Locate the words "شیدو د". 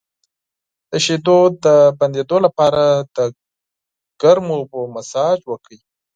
1.05-1.67